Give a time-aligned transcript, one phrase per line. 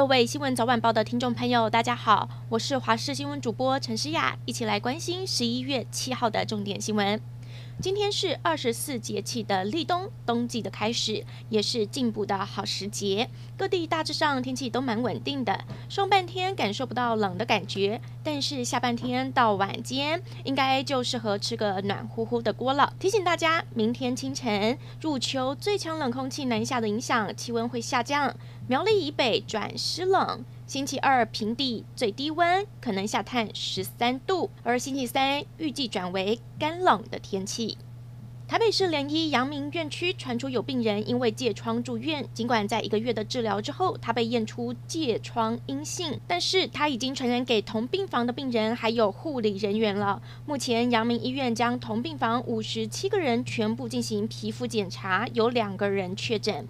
[0.00, 7.20] 各位新闻早晚报的听众朋友，大家好，我是华视新闻主播陈诗雅，一起来关心十一月七号的重点新闻。
[7.82, 13.26] 今天是二十四节气的立冬，冬季的开始，也是进补的好时节。
[13.56, 22.92] 各地大致上天气都蛮稳定的，上半天感受不到冷的感觉，但是下半天到晚间，应该就适合吃个暖乎乎的锅了。
[23.00, 28.36] 提醒大家，明天清晨入秋最强冷空气南下的影响，气温会下降，
[28.68, 30.44] 苗栗以北转湿冷。
[30.70, 37.76] 星期二平地最低温可能下探十三度，而星期三预计转为干冷的天气。
[38.46, 50.22] 台北市联医阳明院区传出有病人因为疥疮住院，尽管在一个月的治疗之后，他被验出疥疮阴性，但是他已经传染给同病房的病人还有护理人员了。
[50.46, 56.68] 目前阳明医院将同病房五十七个人全部进行皮肤检查，有两个人确诊。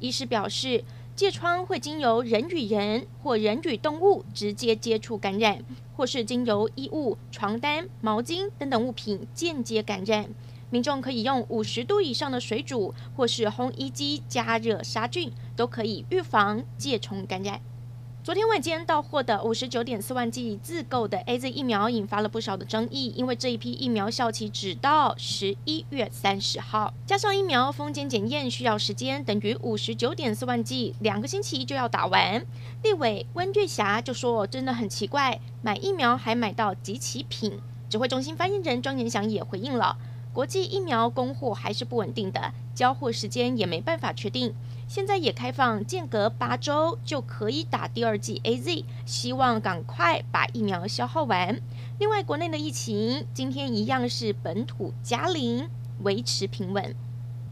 [0.00, 0.82] 医师表示，
[1.14, 5.62] 疥疮会经由人与人或人与动物直接接触感染，
[5.94, 10.30] 或是经由衣物、床单、毛巾等等物品间接感染。
[10.70, 17.60] 民众可以用五十度以上的水煮，或是烘衣机加热杀菌，都可以预防疥虫感染。
[18.24, 32.46] 昨天晚间到货的五十九点四万剂自购的 AZ 疫苗引发了不少的争议，因为这一批疫苗效期只到十一月三十号，加上疫苗封检检验需要时间，等于五十九点四万剂两个星期就要打完。
[32.84, 37.58] 立委温月霞就说：“真的很奇怪，买疫苗还买到即期品。”
[37.90, 39.96] 指挥中心发言人庄严祥也回应了。
[40.32, 44.54] 国际疫苗供货还是不稳定的，交货时间也没办法确定。
[44.88, 51.60] 现在也开放间隔八周就可以打第二剂 AZ，希望赶快把疫苗消耗完。
[51.98, 55.68] 另外，国内的疫情今天一样是本土加零，
[56.02, 56.94] 维持平稳。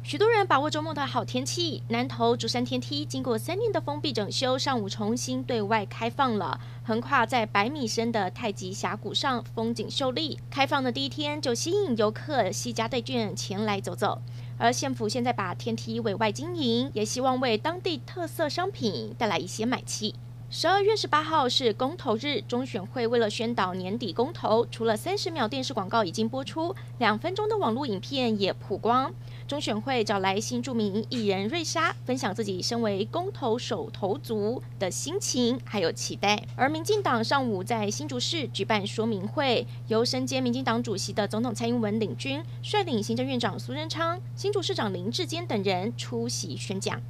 [0.03, 6.59] 许多人把握周末的好天气，南投竹山天梯经过三年的封闭整修，上午重新对外开放了。
[6.83, 10.39] 横跨在百米深的太极峡谷上，风景秀丽。
[10.51, 14.21] 开放的第一天就吸引游客携家带眷前来走走。
[14.57, 20.15] 而县府现在把天梯委外经营，也希望为当地特色商品带来一些买气。
[20.53, 29.13] 十二月十八号是公投日，中选会为了宣导年底公投，除了三十秒电视广告已经播出，两分钟的网络影片也曝光。
[29.51, 36.41] 中选会找来新著名艺人瑞莎，分享自己身为公投手投族的心情还有期待。
[36.55, 47.03] 而民进党上午在新竹市举办说明会，由身兼民进党主席的总统蔡英文领军，率领行政院长苏贞昌、新竹市长林智坚等人出席宣讲。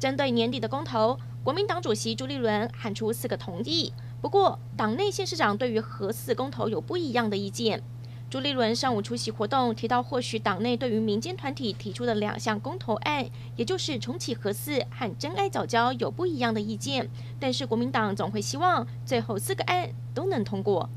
[0.00, 1.16] 针对年底的公投。
[1.44, 7.82] 国民党主席朱立伦喊出四个同意，不过党内县市长对于核四公投有不一样的意见。
[8.32, 20.88] 朱立伦上午出席活动，提到或许党内对于民间团体提出的两项公投案，也就是重启核四和真爱早教有不一样的意见，但是国民党总会希望最后四个案都能通过。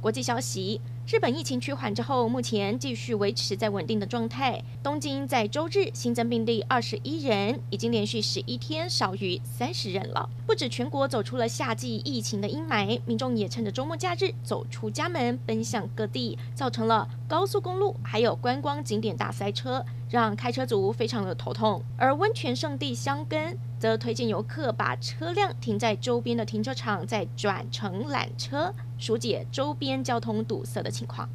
[0.00, 0.80] 国际消息。
[1.04, 4.62] 日本疫情趋缓之后，目前继续维持在稳定的状态。
[4.84, 10.30] 东京在周日新增病例二十一人，已经连续十一天少于三十人了。
[10.46, 21.82] 不止全国走出了夏季疫情的阴霾，民众也趁着周末假日走出家门，奔向各地，造成了高速公路还有观光景点大塞车，让开车族非常的头痛。
[21.96, 28.74] 而温泉胜地箱根则推荐游客把车辆停在周边的停车场，再转乘缆车。
[28.98, 31.26] 疏解周边交通堵塞的情况。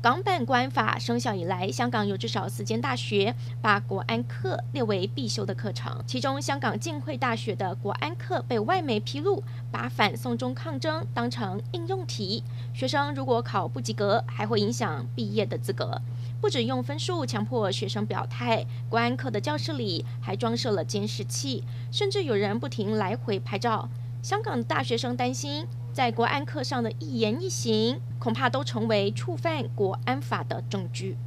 [0.00, 6.02] 港版国安法生效以来，香港有至少四间大学把国安课列为必修的课程。
[6.08, 12.42] 其中，香港浸会大学的国安课被外媒披露，把反送中抗争当成应用题。
[12.74, 16.00] 学生如果考不及格，还会影响毕业的资格。
[16.42, 23.88] 不止用分数强迫学生表态，国安课的教室里还装设了监视器，甚至有人不停来回拍照。
[24.24, 25.64] 香港大学生担心。
[25.92, 31.18] 在国安课上的一言一行，恐怕都成为触犯国安法的证据。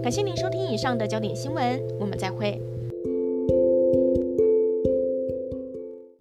[0.00, 2.62] 感谢您收听以上的焦点新闻，我们再会。